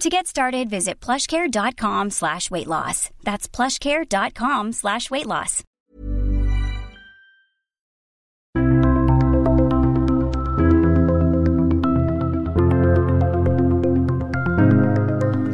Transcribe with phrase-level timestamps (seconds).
[0.00, 3.08] To get started, visit plushcare.com slash weight loss.
[3.24, 5.62] That's plushcare.com slash weight loss.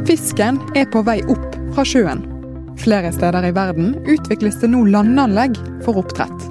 [0.05, 2.27] Fisken er på vei opp fra sjøen.
[2.83, 5.55] Flere steder i verden utvikles det nå landanlegg
[5.87, 6.49] for oppdrett.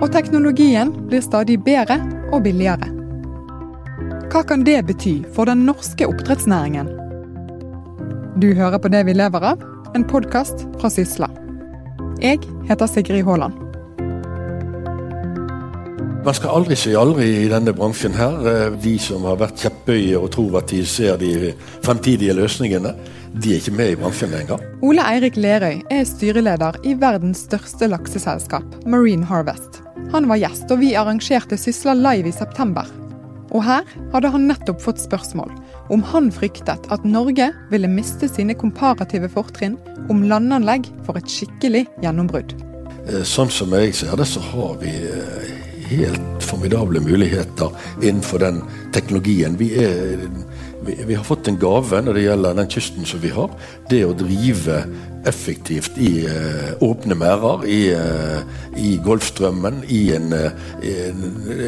[0.00, 2.00] Og teknologien blir stadig bedre
[2.32, 2.88] og billigere.
[4.32, 7.04] Hva kan det bety for den norske oppdrettsnæringen?
[8.36, 9.62] Du hører på Det vi lever av,
[9.96, 11.24] en podkast fra Sysla.
[12.20, 13.54] Jeg heter Sigrid Haaland.
[16.26, 18.36] Man skal aldri si aldri i denne bransjen her.
[18.50, 21.54] Eh, de som har vært kjepphøye og tror at de ser de
[21.86, 22.92] fremtidige løsningene,
[23.32, 24.60] de er ikke med i bransjen lenger.
[24.84, 29.80] Ole Eirik Lerøy er styreleder i verdens største lakseselskap, Marine Harvest.
[30.12, 32.84] Han var gjest, og vi arrangerte Sysla live i september.
[33.56, 35.56] Og her hadde han nettopp fått spørsmål
[35.92, 39.78] om han fryktet at Norge ville miste sine komparative fortrinn
[40.12, 42.56] om landanlegg for et skikkelig gjennombrudd.
[43.06, 45.55] Eh, sånn som jeg ser det, så har vi eh,
[45.90, 47.70] helt formidable muligheter
[48.02, 48.62] innenfor den
[48.94, 49.56] teknologien.
[49.58, 50.22] Vi, er,
[50.86, 53.52] vi, vi, har fått en gave når det gjelder den kysten som vi har.
[53.90, 54.82] Det å drive
[55.26, 61.24] effektivt i uh, åpne merder, i, uh, i Golfstrømmen, i en, uh, en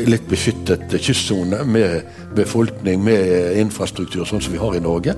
[0.06, 2.06] litt beskyttet kystsone med
[2.38, 5.16] befolkning, med infrastruktur, sånn som vi har i Norge.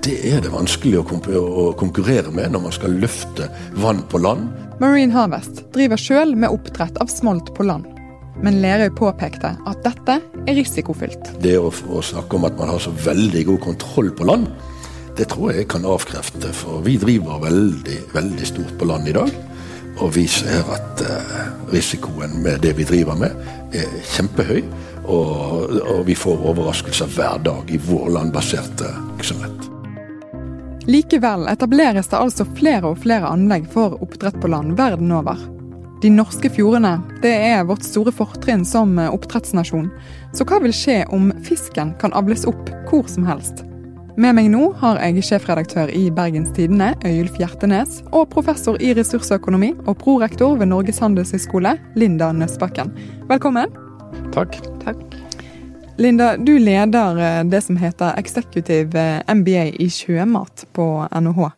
[0.00, 3.48] Det er det vanskelig å konkurrere med når man skal løfte
[3.80, 4.48] vann på land.
[4.80, 7.99] Marine Harvest driver sjøl med oppdrett av smolt på land.
[8.44, 10.16] Men Lerøy påpekte at dette
[10.48, 11.34] er risikofylt.
[11.44, 14.48] Det å, å snakke om at man har så veldig god kontroll på land,
[15.18, 16.52] det tror jeg kan avkrefte.
[16.56, 19.32] For vi driver veldig, veldig stort på land i dag.
[20.00, 21.42] Og vi ser at uh,
[21.74, 23.36] risikoen med det vi driver med,
[23.76, 24.62] er kjempehøy.
[25.10, 29.68] Og, og vi får overraskelser hver dag i vår landbaserte virksomhet.
[30.88, 35.59] Likevel etableres det altså flere og flere anlegg for oppdrett på land verden over.
[36.00, 39.90] De norske fjordene det er vårt store fortrinn som oppdrettsnasjon.
[40.32, 43.66] Så hva vil skje om fisken kan avles opp hvor som helst?
[44.20, 49.70] Med meg nå har jeg sjefredaktør i Bergens Tidende, Øyulf Hjertenes, og professor i ressursøkonomi
[49.84, 52.90] og prorektor ved Norges handelshøyskole, Linda Nøsbakken.
[53.30, 53.70] Velkommen.
[54.34, 54.56] Takk.
[54.82, 55.04] Takk.
[56.00, 61.48] Linda, du leder eh, det som heter Executive eh, MBA i sjømat på NHH.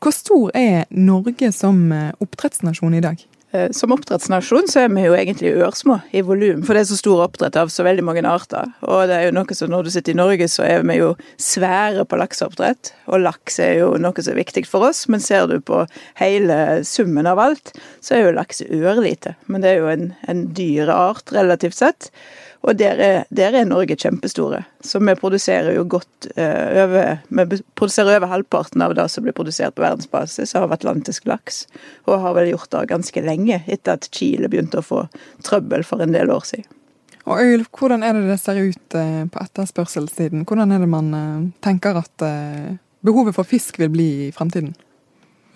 [0.00, 3.20] Hvor stor er Norge som eh, oppdrettsnasjon i dag?
[3.56, 6.98] Eh, som oppdrettsnasjon så er vi jo egentlig ørsmå i volum, for det er så
[6.98, 8.72] stor oppdrett av så veldig mange arter.
[8.84, 11.12] Og det er jo noe som når du sitter i Norge, så er vi jo
[11.42, 12.92] svære på lakseoppdrett.
[13.12, 15.84] Og laks er jo noe som er viktig for oss, men ser du på
[16.20, 17.72] hele summen av alt,
[18.04, 19.36] så er jo laks ørlite.
[19.46, 22.10] Men det er jo en, en dyr art relativt sett.
[22.66, 24.64] Og der er, der er, Norge kjempestore.
[24.82, 29.36] Så vi produserer jo godt uh, over Vi produserer over halvparten av det som blir
[29.36, 31.66] produsert på verdensbasis av atlantisk laks.
[32.06, 35.04] Og har vel gjort det ganske lenge, etter at Chile begynte å få
[35.46, 36.66] trøbbel for en del år siden.
[37.26, 40.42] Og Øyulf, hvordan er det det ser ut uh, på etterspørselssiden?
[40.46, 42.26] Hvordan er det man uh, tenker at
[43.06, 44.74] behovet for fisk vil bli i fremtiden?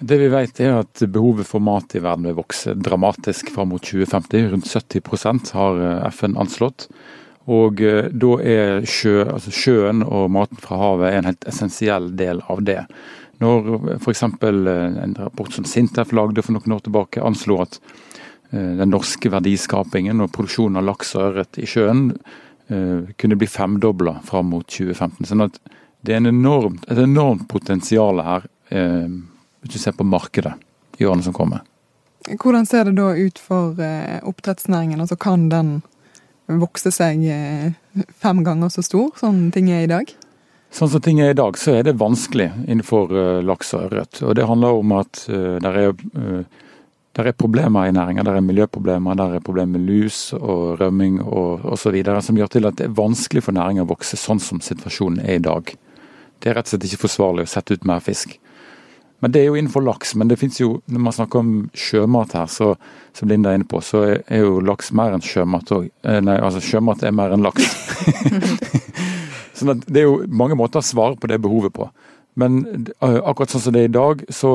[0.00, 3.84] Det vi vet er at behovet for mat i verden vil vokse dramatisk fram mot
[3.84, 4.46] 2050.
[4.54, 6.86] Rundt 70% har eh, FN anslått.
[7.52, 12.40] Og eh, da er sjø, altså sjøen og maten fra havet en helt essensiell del
[12.48, 12.78] av det.
[13.44, 14.24] Når f.eks.
[14.24, 14.70] Eh,
[15.04, 17.82] en rapport som Sintef lagde for noen år tilbake anslo at
[18.50, 22.08] den norske verdiskapingen og produksjonen av laks og ørret i sjøen
[22.66, 25.28] kunne bli femdobla fram mot 2015.
[25.30, 25.60] Sånn at
[26.02, 28.48] det er enormt, et enormt potensial her
[29.60, 30.54] hvis du ser på markedet
[30.98, 31.64] i årene som kommer.
[32.28, 35.00] Hvordan ser det da ut for eh, oppdrettsnæringen?
[35.00, 35.80] Altså Kan den
[36.60, 37.72] vokse seg eh,
[38.20, 40.10] fem ganger så stor som ting er i dag?
[40.70, 44.20] Sånn som ting er i dag, så er det vanskelig innenfor uh, laks og ørret.
[44.22, 45.96] Og det handler om at det er
[47.18, 48.22] er problemer i næringa.
[48.22, 51.96] Det er miljøproblemer, det er problemer med lus og rømming og osv.
[52.22, 55.40] som gjør til at det er vanskelig for næringa å vokse sånn som situasjonen er
[55.40, 55.74] i dag.
[56.38, 58.38] Det er rett og slett ikke forsvarlig å sette ut mer fisk.
[59.20, 62.32] Men Det er jo innenfor laks, men det finnes jo, når man snakker om sjømat
[62.38, 62.72] her, så,
[63.16, 65.90] som Linda er inne på, så er jo laks mer enn sjømat òg.
[66.08, 67.68] Eh, nei, altså sjømat er mer enn laks.
[69.60, 71.90] sånn at Det er jo mange måter å svare på det behovet på.
[72.40, 72.62] Men
[72.96, 74.54] eh, akkurat sånn som det er i dag, så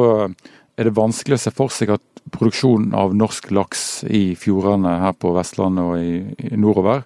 [0.76, 5.14] er det vanskelig å se for seg at produksjonen av norsk laks i fjordene her
[5.20, 7.06] på Vestlandet og i, i nordover,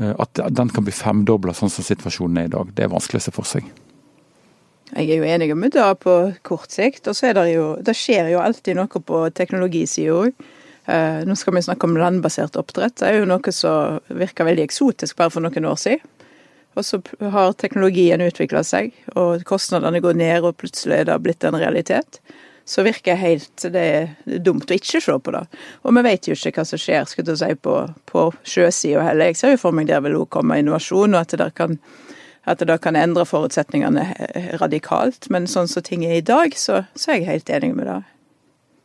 [0.00, 2.72] eh, at den kan bli femdobla sånn som situasjonen er i dag.
[2.72, 3.68] Det er vanskelig å se for seg.
[4.92, 7.06] Jeg er jo enig med det på kort sikt.
[7.08, 10.48] Og så er det jo Det skjer jo alltid noe på teknologisida òg.
[10.84, 12.98] Eh, nå skal vi snakke om landbasert oppdrett.
[13.00, 16.08] Det er jo noe som virker veldig eksotisk bare for noen år siden.
[16.74, 21.44] Og så har teknologien utvikla seg, og kostnadene går ned, og plutselig er det blitt
[21.44, 22.16] en realitet.
[22.64, 25.42] Så virker helt det er dumt å ikke se på det.
[25.84, 27.76] Og vi vet jo ikke hva som skjer skal du si, på,
[28.08, 29.32] på sjøsida heller.
[29.32, 31.76] Jeg ser jo for meg der vil òg komme innovasjon, og at det der kan
[32.44, 34.06] at det da kan endre forutsetningene
[34.60, 35.28] radikalt.
[35.30, 38.00] Men sånn som ting er i dag, så, så er jeg helt enig med det.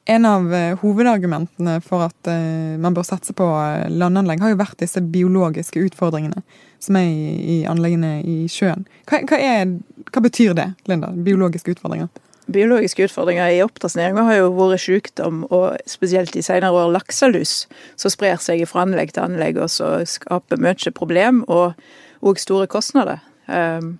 [0.07, 3.47] En av uh, hovedargumentene for at uh, man bør satse på
[3.91, 6.45] landanlegg, har jo vært disse biologiske utfordringene
[6.79, 8.85] som er i, i anleggene i sjøen.
[9.09, 9.75] Hva, hva, er,
[10.13, 11.11] hva, betyr det, Linda?
[11.11, 12.07] Biologiske utfordringer?
[12.47, 17.65] Biologiske utfordringer i oppdrettsnæringa har jo vært sykdom, og spesielt i senere år lakselus,
[17.99, 21.75] som sprer seg fra anlegg til anlegg og så skaper mye problem og
[22.23, 23.19] òg store kostnader.
[23.47, 23.93] Um,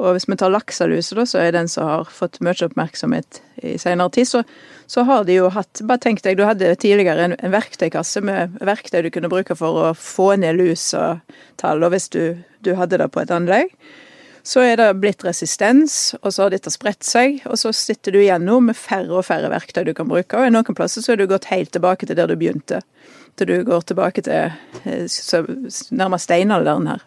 [0.00, 3.76] og hvis vi tar lakseluset, da, så er den som har fått mye oppmerksomhet i
[3.80, 4.42] senere tid, så,
[4.88, 8.58] så, har de jo hatt Bare tenk deg, du hadde tidligere en, en, verktøykasse med
[8.64, 11.20] verktøy du kunne bruke for å få ned lus og
[11.60, 12.22] tall, og hvis du,
[12.64, 13.74] du hadde det på et anlegg.
[14.42, 18.22] Så er det blitt resistens, og så har dette spredt seg, og så sitter du
[18.22, 21.12] igjen nå med færre og færre verktøy du kan bruke, og i noen plasser så
[21.12, 22.80] har du gått helt tilbake til der du begynte.
[23.36, 24.48] Til du går tilbake til
[24.88, 25.20] eh,
[25.92, 27.04] nærmest steinalderen her.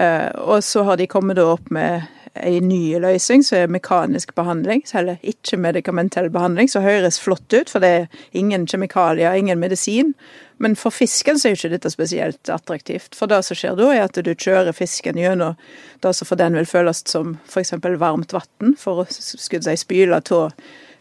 [0.00, 2.08] Eh, og så har de kommet opp med
[2.38, 7.72] ei ny løsning som er mekanisk behandling, eller ikke medikamentell behandling, som høres flott ut,
[7.72, 10.14] for det er ingen kjemikalier, ingen medisin.
[10.62, 13.16] Men for fisken så er jo ikke dette spesielt attraktivt.
[13.16, 15.58] For det som skjer da, er at du kjører fisken gjennom
[16.04, 17.74] det som for den vil føles som f.eks.
[17.80, 20.52] varmt vann, for å skulle si, spyle av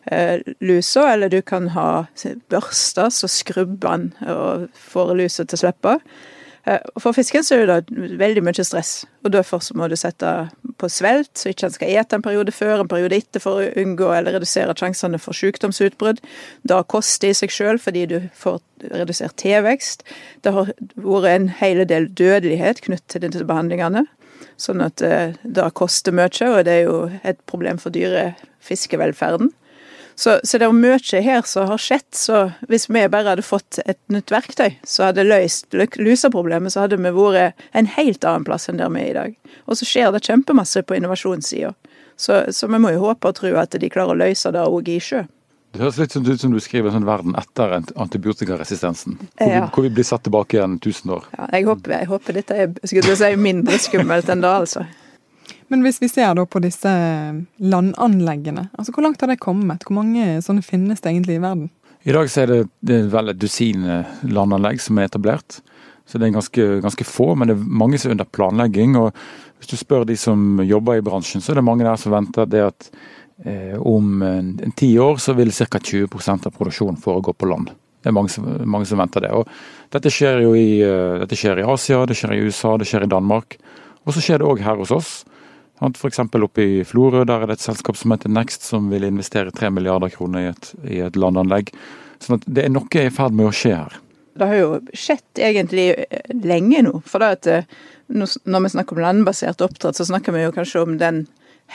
[0.10, 2.08] eh, lusa, eller du kan ha
[2.50, 5.98] børster som skrubber den og får lusa til å slippe.
[6.70, 10.30] Eh, for fisken så er det veldig mye stress, og derfor så må du sette
[10.80, 13.70] på svelt, så ikke han skal ete en periode før, en periode etter, for å
[13.80, 16.22] unngå eller redusere sjansene for sykdomsutbrudd.
[16.70, 18.60] Det koster i seg sjøl fordi du får
[18.94, 20.06] redusert tilvekst.
[20.46, 24.06] Det har vært en hel del dødelighet knyttet til disse behandlingene,
[24.60, 29.54] sånn at eh, det koster mye, og det er jo et problem for dyrefiskevelferden.
[30.20, 32.10] Så, så, det er mye her som har skjedd.
[32.12, 37.00] Så hvis vi bare hadde fått et nytt verktøy så hadde løst luseproblemet, så hadde
[37.00, 39.38] vi vært en helt annen plass enn der vi er i dag.
[39.72, 41.72] Og så skjer det kjempemasse på innovasjonssida.
[42.20, 44.92] Så, så, vi må jo håpe og tro at de klarer å løse det òg
[44.92, 45.24] i sjø.
[45.72, 49.20] Det høres litt ut som du skriver en sånn verden etter antibiotikaresistensen.
[49.22, 49.68] Hvor, ja.
[49.72, 51.30] hvor, vi blir satt tilbake igjen 1000 år.
[51.38, 54.84] Ja, jeg håper, jeg håper dette er si, mindre skummelt enn det, altså.
[55.70, 56.92] Men hvis vi ser da på disse
[57.62, 59.86] landanleggene, altså hvor langt har det kommet?
[59.86, 61.70] Hvor mange sånne finnes det egentlig i verden?
[62.08, 65.60] I dag så er det, det er vel et dusin eh, landanlegg som er etablert.
[66.10, 68.96] Så det er ganske, ganske, få, men det er mange som er under planlegging.
[68.98, 69.12] og
[69.60, 72.50] Hvis du spør de som jobber i bransjen, så er det mange der som venter
[72.50, 72.90] det at
[73.46, 74.24] eh, om
[74.80, 75.78] ti år så vil ca.
[75.78, 77.70] 20% av produksjonen foregå på land.
[78.00, 79.32] Det er mange som, mange som venter det.
[79.36, 79.48] Og
[79.92, 83.06] dette skjer jo i, uh, dette skjer i Asia, det skjer i USA, det skjer
[83.06, 83.58] i Danmark.
[84.08, 85.10] Og så skjer det òg her hos oss.
[85.80, 86.20] F.eks.
[86.20, 89.72] oppe i Florø der er det et selskap som heter Next, som vil investere 3
[89.72, 91.72] milliarder kroner i et, i et landanlegg.
[92.20, 93.96] Sånn at det er noe i ferd med å skje her.
[94.40, 95.88] Det har jo skjedd egentlig
[96.44, 97.00] lenge nå.
[97.08, 97.68] For at eh,
[98.08, 101.26] når vi snakker om landbasert oppdrett, så snakker vi jo kanskje om den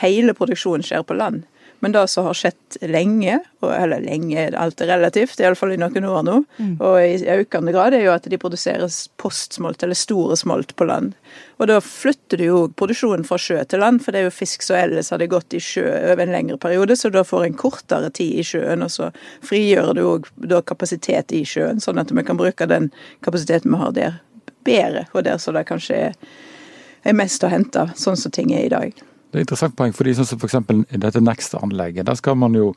[0.01, 1.45] hele produksjonen skjer på land.
[1.85, 6.23] Men det som har skjedd lenge, eller lenge, alt er relativt, iallfall i noen år
[6.25, 6.71] nå, mm.
[6.81, 11.13] og i økende grad, er jo at de produseres postsmolt, eller store smolt, på land.
[11.61, 14.65] Og da flytter du jo produksjonen fra sjø til land, for det er jo fisk
[14.65, 18.09] som ellers hadde gått i sjø over en lengre periode, så da får en kortere
[18.17, 19.13] tid i sjøen, og så
[19.45, 22.89] frigjør du òg kapasitet i sjøen, sånn at vi kan bruke den
[23.21, 24.21] kapasiteten vi har der,
[24.65, 26.07] bedre, og der så det kanskje
[27.05, 29.05] er mest å hente, sånn som ting er i dag.
[29.31, 30.59] Det er et interessant poeng, fordi sånn som f.eks.
[30.95, 32.71] i dette Next-anlegget, der skal man jo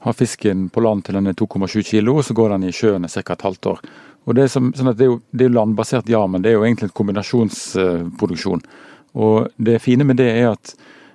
[0.00, 3.08] ha fisken på land til den er 2,7 kilo, og så går den i sjøen
[3.08, 3.20] ca.
[3.20, 3.82] et halvt år.
[4.24, 6.58] Og Det er, som, sånn det er, jo, det er landbasert, ja, men det er
[6.58, 8.64] jo egentlig en kombinasjonsproduksjon.
[9.20, 10.74] Og Det fine med det er at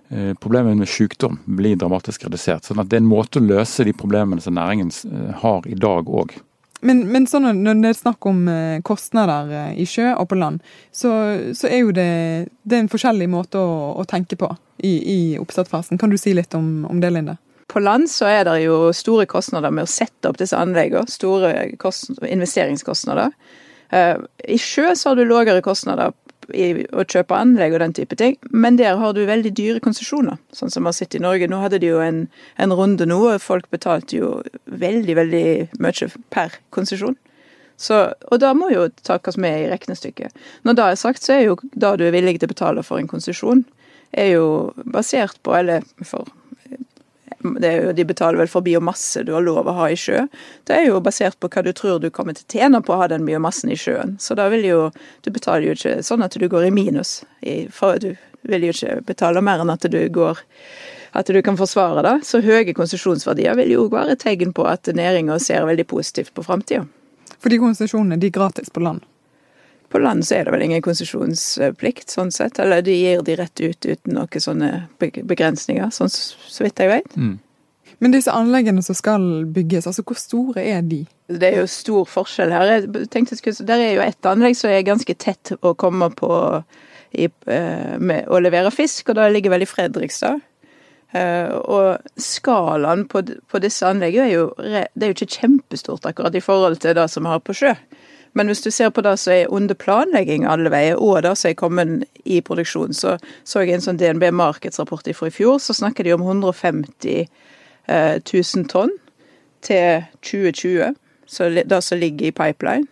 [0.10, 2.66] eh, problemet med sykdom blir dramatisk redusert.
[2.66, 5.76] sånn at det er en måte å løse de problemene som næringen eh, har i
[5.76, 6.38] dag òg.
[6.86, 10.38] Men, men sånn, når det er snakk om eh, kostnader eh, i sjø og på
[10.38, 10.62] land,
[10.94, 11.12] så,
[11.58, 12.10] så er jo det,
[12.64, 14.52] det er en forskjellig måte å, å tenke på
[14.86, 16.00] i, i oppstartsfasen.
[16.02, 17.38] Kan du si litt om, om, det, Linde?
[17.72, 21.10] På land så er det jo store kostnader med å sette opp disse anleggene.
[21.10, 21.54] Store
[22.30, 23.34] investeringskostnader.
[23.90, 26.14] Eh, I sjø så har du lavere kostnader
[26.54, 30.38] i å kjøpe anlegg og den type ting, men der har du veldig dyre konsesjoner,
[30.54, 31.48] sånn som vi har sett i Norge.
[31.50, 32.26] Nå hadde de jo en,
[32.62, 34.32] en runde nå, og folk betalte jo
[34.66, 35.46] veldig, veldig
[35.82, 37.18] mye per konsesjon.
[38.32, 40.32] og da må jo takes med i regnestykket.
[40.64, 43.00] Når det er sagt, så er jo det du er villig til å betale for
[43.00, 43.66] en konsesjon,
[44.14, 46.30] er jo basert på, eller for
[47.44, 50.26] jo, de betaler vel for biomasse du har lov å ha i sjø.
[50.68, 53.02] Det er jo basert på hva du tror du kommer til å tjene på å
[53.04, 54.16] ha den biomassen i sjøen.
[54.20, 54.92] Så da vil jo
[55.26, 57.24] Du betaler jo ikke sånn at du går i minus,
[57.74, 58.16] for du
[58.46, 60.40] vil jo ikke betale mer enn at du går
[61.16, 62.16] at du kan forsvare det.
[62.28, 66.44] Så høye konsesjonsverdier vil jo være et tegn på at næringa ser veldig positivt på
[66.44, 66.86] framtida.
[67.40, 69.02] For de konsesjonene de er gratis på land?
[69.96, 72.60] På land så er det vel ingen konsesjonsplikt, sånn sett.
[72.60, 77.16] Eller de gir de rett ut uten noen sånne begrensninger, sånn så vidt jeg vet.
[77.16, 77.38] Mm.
[78.04, 81.06] Men disse anleggene som skal bygges, altså hvor store er de?
[81.32, 82.74] Det er jo stor forskjell her.
[82.74, 86.32] Jeg tenkte, Der er jo ett anlegg som er ganske tett å komme på
[87.16, 90.44] i, eh, med å levere fisk, og det ligger vel i Fredrikstad.
[91.16, 96.36] Uh, og skalaen på, på, disse anleggene er jo, det er jo ikke kjempestort akkurat
[96.36, 97.72] i forhold til det som vi har på sjø.
[98.36, 101.50] Men hvis du ser på det som er under planlegging alle veier, og det som
[101.50, 103.16] er kommet i produksjon, så
[103.48, 107.28] så jeg en sånn DNB Markets-rapport fra i fjor, så snakker de om 150
[107.88, 108.92] eh, 000 tonn
[109.64, 112.88] til 2020, så det som ligger i pipeline.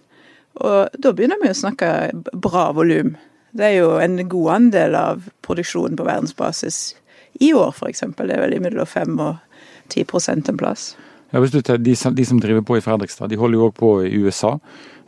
[0.64, 3.16] Og da begynner vi å snakke bra volum.
[3.54, 6.96] Det er jo en god andel av produksjonen på verdensbasis
[7.42, 8.06] i år, f.eks.
[8.18, 9.36] Det er vel mellom 5 og
[9.92, 10.94] 10 en plass.
[11.34, 13.94] Ja, hvis du de, de som driver på i Fredrikstad, de holder jo òg på
[14.06, 14.60] i USA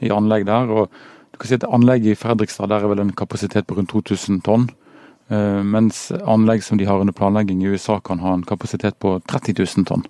[0.02, 0.72] i anlegg der.
[0.74, 0.90] og
[1.36, 4.38] du kan si at Anlegget i Fredrikstad der er vel en kapasitet på rundt 2000
[4.46, 4.70] tonn.
[5.28, 9.18] Uh, mens anlegg som de har under planlegging i USA kan ha en kapasitet på
[9.28, 10.06] 30 000 tonn.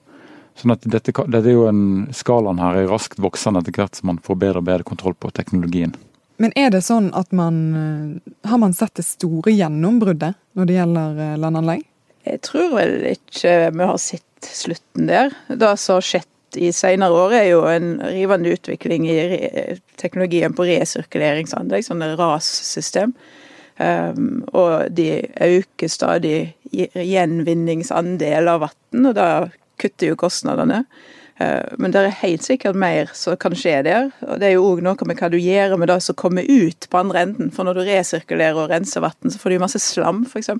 [0.53, 4.11] Sånn at dette, dette er jo en Skalaen her er raskt voksende etter hvert som
[4.11, 5.95] man får bedre og bedre kontroll på teknologien.
[6.37, 10.77] Men er det sånn at man eh, Har man sett det store gjennombruddet når det
[10.77, 11.85] gjelder eh, landanlegg?
[12.25, 15.33] Jeg tror vel ikke vi har sett slutten der.
[15.49, 19.17] Det som har skjedd i senere år, er jo en rivende utvikling i
[19.99, 23.15] teknologien på resirkuleringsanlegg, sånne RAS-system.
[23.75, 29.27] Um, og de øker stadig gjenvinningsandel av vann, og da
[29.81, 30.85] kutter jo kostnadene.
[31.41, 34.11] Uh, men det er helt sikkert mer som kan skje der.
[34.27, 36.87] Og det er jo òg noe med hva du gjør med det som kommer ut
[36.89, 37.51] på andre enden.
[37.55, 40.53] For når du resirkulerer og renser vann, så får du masse slam, f.eks.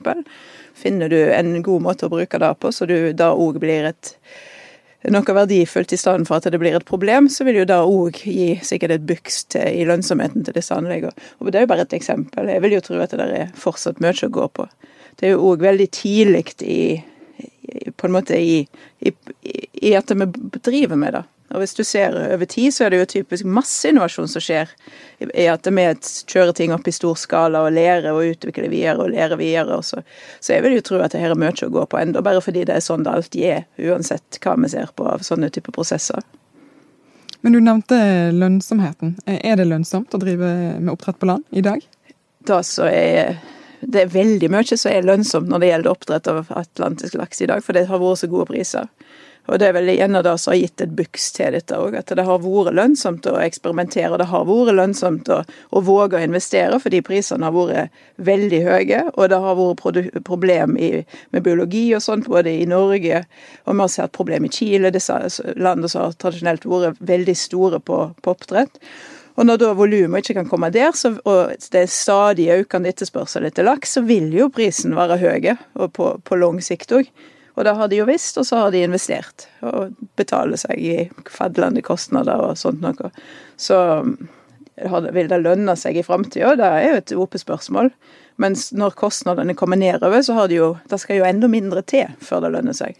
[0.75, 4.15] Finner du en god måte å bruke det på, så du da òg blir et
[5.13, 8.19] noe verdifullt i stedet for at det blir et problem, så vil jo det òg
[8.25, 11.13] gi sikkert et buks i lønnsomheten til disse anleggene.
[11.39, 12.49] Og det er jo bare et eksempel.
[12.49, 14.67] Jeg vil jo tro at det der er fortsatt mye å gå på.
[15.19, 16.97] Det er jo òg veldig tidlig i,
[17.95, 18.59] på en måte i,
[18.99, 19.13] i,
[19.81, 20.27] i at vi
[20.59, 21.23] driver med det.
[21.53, 24.71] Og hvis du ser over tid, så er det jo typisk masse innovasjon som skjer.
[25.21, 25.83] I at vi
[26.31, 29.77] kjører ting opp i stor skala og lærer og utvikler videre og lærer videre.
[29.77, 30.01] Og så,
[30.39, 32.41] så jeg vil jo tro at det her er mye å gå på enda, bare
[32.43, 33.63] fordi det er sånn det alltid er.
[33.77, 36.25] Uansett hva vi ser på av sånne typer prosesser.
[37.45, 37.97] Men du nevnte
[38.33, 39.19] lønnsomheten.
[39.29, 41.83] Er det lønnsomt å drive med oppdrett på land i dag?
[42.45, 43.37] Da så er
[43.81, 47.49] det er veldig mye som er lønnsomt når det gjelder oppdrett av atlantisk laks i
[47.51, 48.89] dag, for det har vært så gode priser.
[49.45, 52.09] Og det er vel av det som har gitt et buks til dette òg, at
[52.17, 54.09] det har vært lønnsomt å eksperimentere.
[54.13, 58.61] Og det har vært lønnsomt å, å, våge å investere, fordi prisene har vært veldig
[58.65, 59.01] høye.
[59.13, 60.91] Og det har vært problem i,
[61.35, 63.25] med biologi og sånt, både i Norge
[63.65, 65.19] og vi har sett problem i Chile, disse
[65.53, 68.81] landene som har tradisjonelt vært veldig store på, på oppdrett.
[69.35, 73.47] Og når da volumet ikke kan komme der, så, og det er stadig økende etterspørsel
[73.49, 77.09] etter laks, så vil jo prisen være høy, og på, på lang sikt òg.
[77.55, 79.47] Og det har de jo visst, og så har de investert.
[79.63, 80.95] Og betaler seg i
[81.31, 83.11] fadlende kostnader og sånt noe.
[83.55, 83.77] Så
[85.15, 86.55] vil det lønne seg i framtida?
[86.59, 87.91] Det er jo et åpent spørsmål.
[88.43, 92.11] Mens når kostnadene kommer nedover, så har de jo Det skal jo enda mindre til
[92.19, 92.99] før det lønner seg.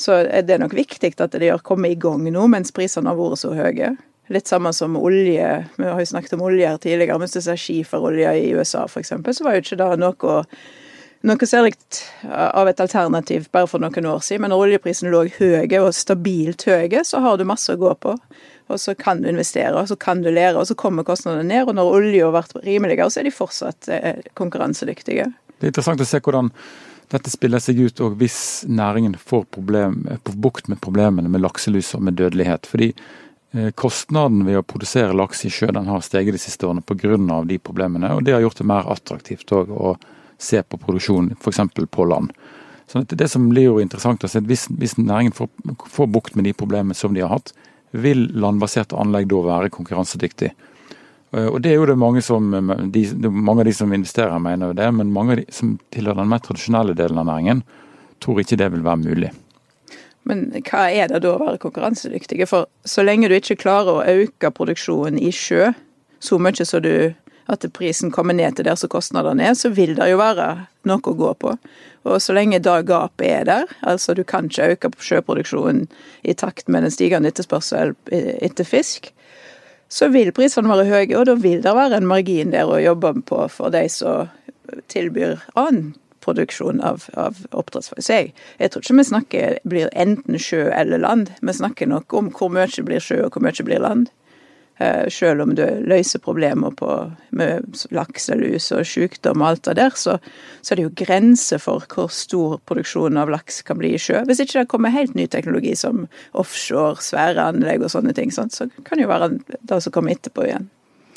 [0.00, 3.18] Så det er nok viktig at de har kommet i gang nå, mens prisene har
[3.18, 3.96] vært så høye.
[4.30, 5.48] Litt samme som olje.
[5.76, 7.18] Vi har jo snakket om olje her tidligere.
[7.18, 10.44] Mens du ser skiferolje i USA, f.eks., så var jo ikke det noe
[11.26, 11.74] noe særlig
[12.30, 16.64] av et alternativ bare for noen år siden, men når oljeprisen lå høye og stabilt
[16.68, 18.14] høye, så har du masse å gå på.
[18.70, 21.66] Og så kan du investere, og så kan du lære, og så kommer kostnadene ned.
[21.66, 25.26] Og når olja vært rimeligere, så er de fortsatt eh, konkurransedyktige.
[25.58, 26.52] Det er interessant å se hvordan
[27.10, 28.38] dette spiller seg ut hvis
[28.70, 30.04] næringen får problem,
[30.38, 32.70] bukt med problemene med lakselus og med dødelighet.
[32.70, 33.10] Fordi eh,
[33.74, 37.16] Kostnaden ved å produsere laks i sjø den har steget de siste årene pga.
[37.44, 38.12] de problemene.
[38.14, 39.96] og Det har gjort det mer attraktivt å
[40.38, 41.60] se på produksjon f.eks.
[41.90, 42.30] på land.
[42.86, 45.48] Så Det som blir jo interessant å se, hvis, hvis næringen får,
[45.86, 47.52] får bukt med de problemene som de har hatt,
[47.90, 50.50] vil landbaserte anlegg da være konkurransedyktig?
[51.32, 52.50] Eh, og det er jo det mange, som,
[52.90, 56.32] de, mange av de som investerer mener det, men mange av de som tilhører den
[56.32, 57.62] mer tradisjonelle delen av næringen,
[58.22, 59.30] tror ikke det vil være mulig.
[60.28, 62.48] Men hva er det da å være konkurransedyktige?
[62.50, 65.72] For så lenge du ikke klarer å øke produksjonen i sjø
[66.20, 67.14] så mye så du
[67.50, 70.50] at prisen kommer ned til der som kostnadene er, så vil det jo være
[70.86, 71.54] noe å gå på.
[72.06, 75.88] Og så lenge da gapet er der, altså du kan ikke øke sjøproduksjonen
[76.22, 77.96] i takt med den stigende etterspørselen
[78.38, 79.10] etter fisk,
[79.90, 83.16] så vil prisene være høye, og da vil det være en margin der å jobbe
[83.26, 84.30] på for de som
[84.92, 88.10] tilbyr annen produksjon av, av oppdrettsfisk.
[88.10, 91.34] Jeg, jeg tror ikke vi snakker blir enten sjø eller land.
[91.40, 94.10] Vi snakker nok om hvor mye blir sjø og hvor mye blir land.
[94.80, 96.88] Eh, selv om du løser problemer på,
[97.36, 100.14] med lakselus og sykdom og alt det der, så,
[100.62, 104.22] så, er det jo grenser for hvor stor produksjon av laks kan bli i sjø.
[104.24, 108.48] Hvis ikke det kommer helt ny teknologi som offshore, svære anlegg og sånne ting, så
[108.86, 110.70] kan det jo være det som kommer etterpå igjen.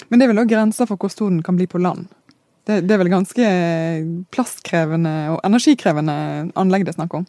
[0.10, 2.12] Men det er vel òg grenser for hvor stor den kan bli på land?
[2.63, 3.48] Det, det er vel ganske
[4.32, 6.15] plastkrevende og energikrevende
[6.60, 7.25] anlegg det er snakk om?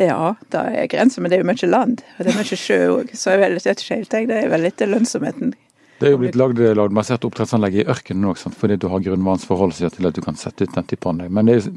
[0.00, 2.00] Ja, det er grenser, men det er jo mye land.
[2.16, 3.12] Og det er mye sjø òg.
[3.16, 5.52] Så jeg vet ikke helt, det er vel litt lønnsomheten.
[6.00, 9.86] Det er jo blitt lagd landbasert oppdrettsanlegg i ørkenen òg, fordi du har grunnvannsforhold som
[9.86, 11.30] gjør til at du kan sette ut den type anlegg.
[11.30, 11.68] Men er,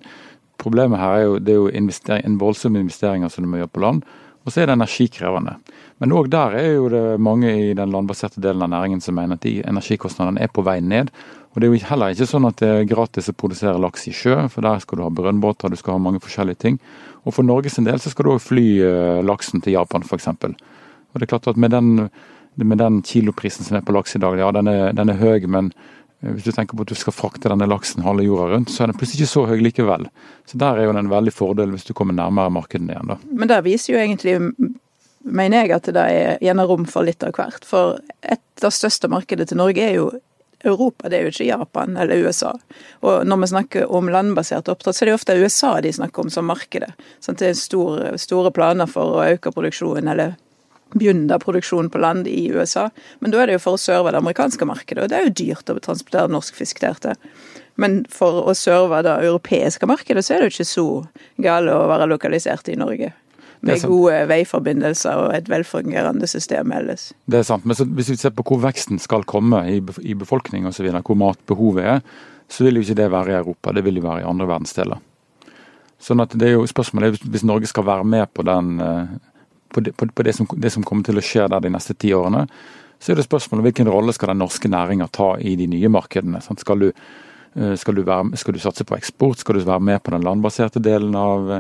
[0.61, 3.83] problemet her er jo, det er jo en voldsom investering som du må gjøre på
[3.83, 4.07] land.
[4.45, 5.55] Og så er det energikrevende.
[6.01, 9.39] Men òg der er jo det mange i den landbaserte delen av næringen som mener
[9.39, 11.09] at de energikostnadene er på vei ned.
[11.55, 14.13] Og det er jo heller ikke sånn at det er gratis å produsere laks i
[14.13, 16.79] sjø, for der skal du ha brønnbåter, du skal ha mange forskjellige ting.
[17.23, 20.27] Og for Norges del så skal du òg fly eh, laksen til Japan f.eks.
[20.27, 22.09] Og det er klart at med den,
[22.59, 25.47] med den, kiloprisen som er på laks i dag, ja den er, den er høy,
[25.47, 25.71] men
[26.33, 28.91] hvis du tenker på at du skal frakte denne laksen halve jorda rundt, så er
[28.91, 30.07] den plutselig ikke så høy likevel.
[30.49, 33.13] Så der er jo en veldig fordel hvis du kommer nærmere markedene igjen.
[33.13, 33.19] da.
[33.29, 34.37] Men det viser jo egentlig,
[35.25, 37.67] mener jeg, at det er gjerne rom for litt av hvert.
[37.67, 40.09] For et av største markedet til Norge er jo
[40.65, 42.55] Europa, det er jo ikke Japan eller USA.
[43.05, 46.31] Og når vi snakker om landbasert oppdrett, så er det ofte USA de snakker om
[46.33, 46.89] som markedet.
[47.21, 50.33] Sånn, det er store, store planer for å øke produksjonen, eller
[50.93, 52.89] begynne produksjonen på land i USA.
[53.19, 55.35] Men da er det jo for å serve det amerikanske markedet, og det er jo
[55.41, 57.19] dyrt å transportere norsk fisk der til.
[57.81, 60.87] Men for å serve det europeiske markedet, så er det jo ikke så
[61.43, 63.11] galt å være lokalisert i Norge
[63.65, 67.09] med gode veiforbindelser og et velfungerende system ellers.
[67.25, 69.81] Det er sant, men hvis vi ser på hvor veksten skal komme i,
[70.17, 72.03] befolkning osv., hvor matbehovet er,
[72.51, 75.01] så vil jo ikke det være i Europa, det vil jo være i andre verdensdeler.
[76.01, 79.13] Sånn at det er jo spørsmålet Hvis Norge skal være med på, den, eh,
[79.75, 82.13] på, det, på det, som, det, som, kommer til å skje der de neste ti
[82.15, 82.45] årene,
[82.99, 86.39] så er det spørsmålet hvilken rolle skal den norske næringa ta i de nye markedene.
[86.41, 89.99] Skal du, eh, skal, du være, skal, du, satse på eksport, skal du være med
[90.03, 91.51] på den landbaserte delen av,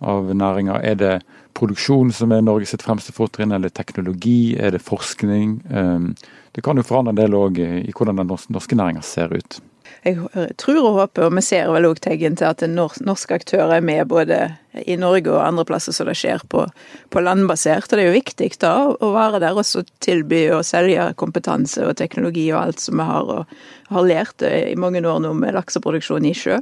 [0.00, 0.80] av næringa?
[0.80, 1.14] Er det
[1.58, 5.58] produksjon som er Norges fremste fortrinn, eller teknologi, er det forskning?
[5.68, 6.12] Ehm,
[6.56, 9.60] det kan jo forandre en del òg i hvordan den norske næringa ser ut.
[10.04, 13.84] Jeg tror og håper, og vi ser vel òg tegn til at norske aktører er
[13.84, 14.38] med både
[14.86, 16.64] i Norge og andre plasser som det skjer på,
[17.10, 17.88] på landbasert.
[17.88, 21.96] Og det er jo viktig da å være der og tilby og selge kompetanse og
[21.98, 26.28] teknologi og alt som vi har, og har lært i mange år nå med lakseproduksjon
[26.28, 26.60] i sjø.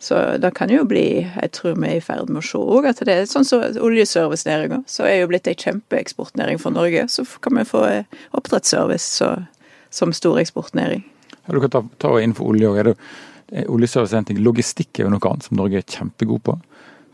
[0.00, 2.86] Så det kan jo bli Jeg tror vi er i ferd med å se òg
[2.88, 7.04] at det er sånn som så oljeservicenæringa, så er jo blitt ei kjempeeksportnæring for Norge.
[7.12, 7.84] Så kan vi få
[8.32, 9.34] oppdrettsservice så,
[9.92, 11.04] som stor eksportnæring.
[11.50, 12.92] Du kan ta, ta innenfor olje òg.
[13.66, 14.42] Oljeservice er en ting.
[14.44, 16.56] Logistikk er jo noe annet som Norge er kjempegod på.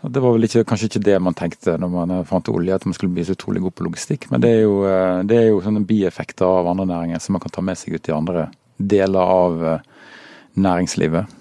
[0.06, 2.94] Det var vel ikke, kanskje ikke det man tenkte når man fant olje, at man
[2.94, 4.28] skulle bli så utrolig god på logistikk.
[4.30, 7.42] Men det er jo, eh, det er jo sånne bieffekter av andre næringer som man
[7.42, 8.46] kan ta med seg ut i andre
[8.76, 9.88] deler av eh,
[10.60, 11.32] næringslivet.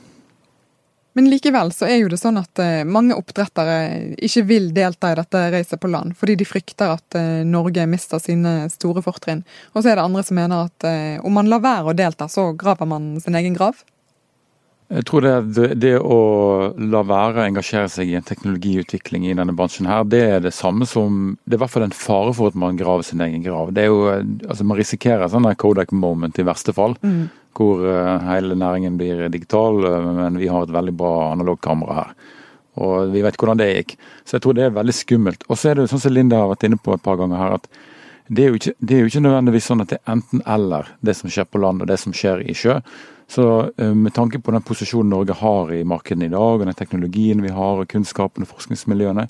[1.15, 5.15] Men likevel så er jo det sånn at eh, mange oppdrettere ikke vil delta i
[5.15, 9.45] dette racet på land, fordi de frykter at eh, Norge mister sine store fortrinn.
[9.71, 12.27] Og så er det andre som mener at eh, om man lar være å delta,
[12.27, 13.79] så graver man sin egen grav.
[14.91, 16.17] Jeg tror det, det, å
[16.77, 20.51] la være å engasjere seg i en teknologiutvikling i denne bransjen her, det er det
[20.53, 23.41] samme som Det er i hvert fall en fare for at man graver sin egen
[23.41, 23.71] grav.
[23.73, 24.03] Det er jo,
[24.45, 26.99] altså Man risikerer sånn Kodak moment i verste fall.
[27.01, 31.97] Mm hvor eh, hele næringen blir digital, eh, men vi har et veldig bra analogkamera
[32.01, 32.13] her.
[32.83, 33.97] Og vi vet hvordan det gikk.
[34.27, 35.45] Så jeg tror det er veldig skummelt.
[35.47, 37.59] Og så er det sånn som Linda har vært inne på et par ganger her,
[37.59, 37.69] at
[38.27, 41.29] det er, ikke, det er, jo ikke, nødvendigvis sånn at det er enten-eller, det som
[41.29, 42.79] skjer på land og det som skjer i sjø.
[43.31, 43.45] Så
[43.77, 47.43] eh, med tanke på den posisjonen Norge har i markedene i dag, og den teknologien
[47.45, 49.27] vi har, og kunnskapen og forskningsmiljøene,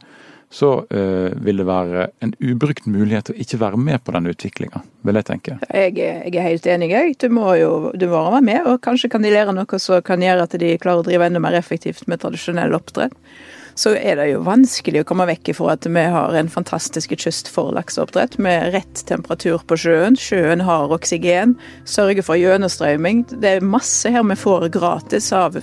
[0.53, 4.84] så uh, vil det være en ubrukt mulighet å ikke være med på den utviklinga,
[5.08, 5.58] vil jeg tenke.
[5.69, 7.17] Jeg, jeg er helt enig, jeg.
[7.21, 10.23] Du må jo du må være med, og kanskje kan de lære noe som kan
[10.23, 13.15] gjøre at de klarer å drive enda mer effektivt med tradisjonell oppdrett
[13.75, 17.49] så er det jo vanskelig å komme vekk ifra at vi har en fantastisk kyst
[17.51, 20.15] for lakseoppdrett, med rett temperatur på sjøen.
[20.19, 23.25] Sjøen har oksygen, sørger for gjennomstrømming.
[23.43, 25.60] Det er masse her vi får gratis av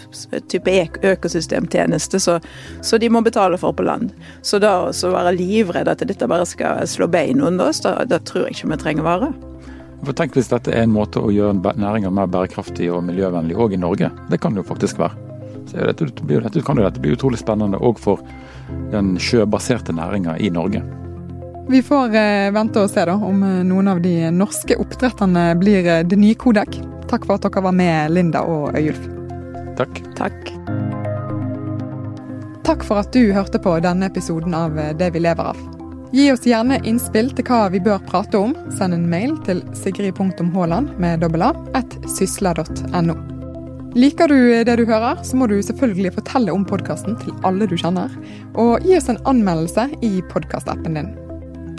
[0.53, 0.77] type
[1.09, 2.39] økosystemtjeneste, så,
[2.85, 4.13] så, de må betale for på land.
[4.45, 8.21] Så da å være livredd at dette bare skal slå bein under oss, da, da
[8.23, 9.33] tror jeg ikke vi trenger vare.
[10.03, 13.77] For tenk hvis dette er en måte å gjøre næringa mer bærekraftig og miljøvennlig òg
[13.77, 14.11] i Norge.
[14.33, 15.15] Det kan det jo faktisk være.
[15.71, 18.25] Så dette, dette, kan jo dette bli utrolig spennende òg for
[18.91, 20.83] den sjøbaserte næringa i Norge.
[21.71, 25.87] Vi får eh, vente og se da, om eh, noen av de norske oppdretterne blir
[25.87, 26.81] eh, det nye Kodek.
[27.13, 29.07] Takk for at dere var med, Linda og Øyulf.
[29.79, 30.03] Takk.
[30.19, 30.57] Takk.
[32.63, 35.59] Takk for at du hørte på denne episoden av Det vi lever av.
[36.13, 38.53] Gi oss gjerne innspill til hva vi bør prate om.
[38.77, 43.17] Send en mail til sigrid.haaland med dobbel a at sysla.no.
[43.97, 47.75] Liker du det du hører, så må du selvfølgelig fortelle om podkasten til alle du
[47.81, 48.13] kjenner.
[48.61, 51.11] Og gi oss en anmeldelse i podkastappen din.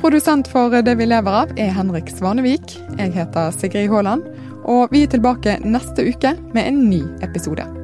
[0.01, 2.75] Produsent for Det vi lever av er Henrik Svanevik.
[2.97, 4.25] Jeg heter Sigrid Haaland.
[4.65, 7.82] Og vi er tilbake neste uke med en ny episode.